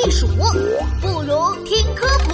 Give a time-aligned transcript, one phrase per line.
[0.00, 2.30] 避暑，不如听科普。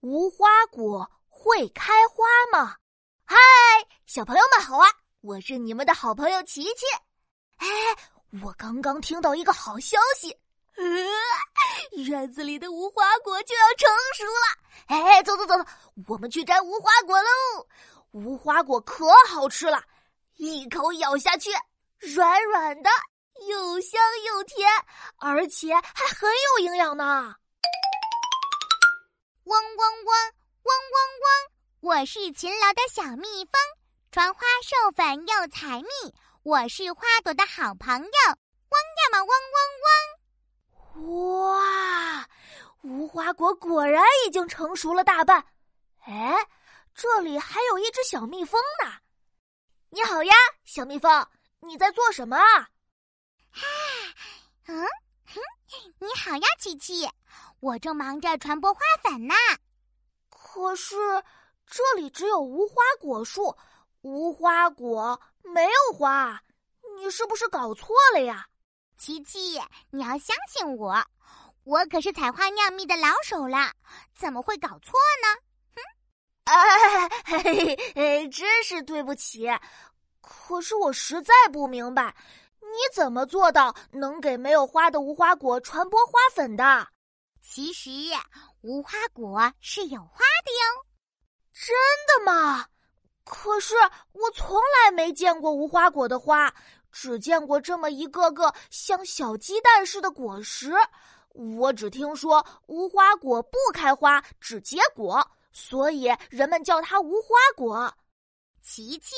[0.00, 2.76] 无花果会开花吗？
[3.24, 3.36] 嗨，
[4.06, 4.86] 小朋友们好啊！
[5.22, 6.86] 我是你们的好朋友琪琪。
[7.56, 7.66] 哎，
[8.44, 10.36] 我刚刚听到一个好消息，
[12.06, 14.56] 院子里的无花果就要成熟了。
[14.86, 15.64] 哎，走走走走，
[16.06, 17.66] 我们去摘无花果喽！
[18.12, 19.82] 无花果可好吃了，
[20.36, 21.50] 一口咬下去，
[21.98, 22.90] 软软的。
[23.46, 24.68] 又香又甜，
[25.18, 27.36] 而且还很有营养呢！
[29.44, 30.32] 嗡嗡嗡，
[30.64, 31.50] 嗡嗡嗡！
[31.80, 33.52] 我是勤劳的小蜜蜂，
[34.10, 35.88] 传花授粉又采蜜。
[36.42, 41.46] 我是花朵的好朋友，嗡呀嘛嗡嗡嗡！
[41.52, 42.28] 哇，
[42.82, 45.44] 无花果果然已经成熟了大半。
[46.06, 46.34] 哎，
[46.94, 48.92] 这里还有一只小蜜蜂呢。
[49.90, 50.34] 你好呀，
[50.64, 51.26] 小蜜蜂，
[51.60, 52.68] 你在做什么啊？
[53.58, 53.64] 啊，
[54.66, 54.86] 嗯，
[55.26, 55.40] 哼，
[55.98, 57.08] 你好呀，琪琪，
[57.60, 59.34] 我正忙着传播花粉呢。
[60.28, 60.96] 可是
[61.66, 63.56] 这里只有无花果树，
[64.02, 66.40] 无花果没有花，
[66.96, 68.46] 你是不是搞错了呀？
[68.96, 69.60] 琪琪，
[69.90, 71.04] 你要相信我，
[71.64, 73.72] 我可是采花酿蜜的老手了，
[74.14, 75.28] 怎么会搞错呢？
[75.74, 75.82] 哼，
[76.44, 79.46] 哎，嘿嘿，真是对不起，
[80.20, 82.14] 可是我实在不明白。
[82.78, 86.86] 你怎么做到能给没有花的无花果传播花粉的？
[87.42, 87.90] 其实
[88.60, 90.86] 无花果是有花的哟。
[91.52, 91.74] 真
[92.06, 92.66] 的吗？
[93.24, 93.74] 可是
[94.12, 96.54] 我从来没见过无花果的花，
[96.92, 100.72] 只见过这么一个个像小鸡蛋似的果实。
[101.32, 107.92] 我只听说无花果不开花，只结果，所以人们叫它无花果。
[108.62, 109.16] 琪琪，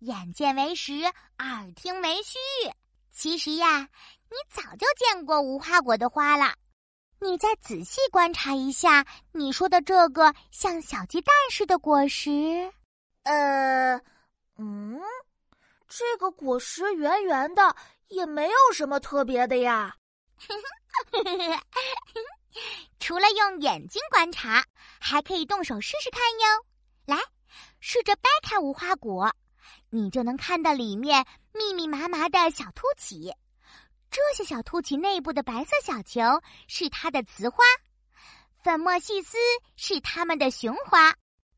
[0.00, 0.92] 眼见为实，
[1.38, 2.38] 耳听为虚。
[3.20, 3.80] 其实呀，
[4.30, 6.54] 你早就见过无花果的花了。
[7.20, 12.72] 你再仔细观察一下，你说的这个像小鸡蛋似的果实，
[13.24, 14.00] 呃，
[14.56, 14.98] 嗯，
[15.86, 17.76] 这个果实圆圆的，
[18.08, 19.94] 也没有什么特别的呀。
[23.00, 24.64] 除了用眼睛观察，
[24.98, 26.64] 还可以动手试试看哟。
[27.04, 27.18] 来。
[27.80, 29.30] 试着掰开无花果，
[29.90, 33.32] 你就能看到里面密密麻麻的小凸起。
[34.10, 36.20] 这些小凸起内部的白色小球
[36.66, 37.62] 是它的雌花，
[38.62, 39.38] 粉末细丝
[39.76, 41.14] 是它们的雄花，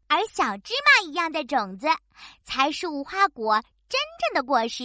[0.08, 1.88] 而小芝麻一样的种子
[2.44, 4.84] 才是无花果真正的果实。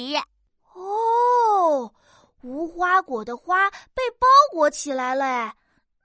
[0.73, 1.93] 哦，
[2.41, 5.53] 无花果的花被包裹起来了，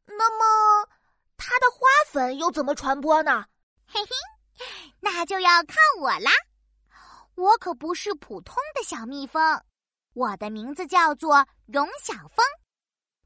[0.06, 0.88] 那么
[1.36, 3.44] 它的花粉又怎么传播呢？
[3.86, 4.10] 嘿嘿。
[5.00, 6.30] 那就要看我啦！
[7.42, 9.60] 我可不是普通的小蜜蜂，
[10.14, 12.44] 我的名字叫做荣小蜂。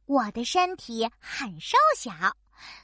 [0.06, 2.10] 我的身体很瘦小，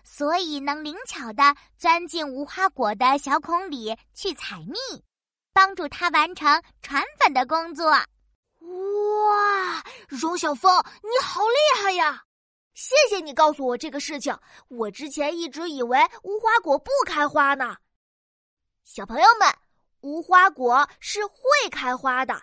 [0.05, 4.77] 所以能灵巧的钻进无花果的小孔里去采蜜，
[5.55, 7.87] 帮助它完成传粉的工作。
[7.91, 10.71] 哇，荣小蜂，
[11.03, 12.25] 你好厉害呀！
[12.75, 14.39] 谢谢你告诉我这个事情，
[14.69, 17.75] 我之前一直以为无花果不开花呢。
[18.85, 19.49] 小朋友们，
[20.03, 21.35] 无花果是会
[21.71, 22.35] 开花的。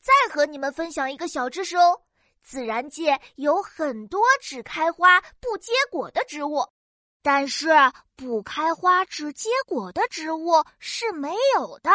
[0.00, 2.00] 再和你们分享一个小知识哦：
[2.42, 6.66] 自然界有很多只开花不结果的植物，
[7.22, 7.68] 但是
[8.16, 11.90] 不开花只结果的植物是没有的。